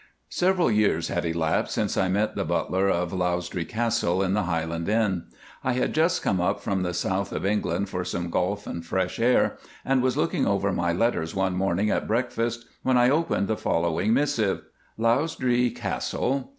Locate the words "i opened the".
12.97-13.55